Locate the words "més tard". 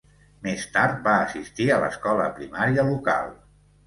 0.45-0.95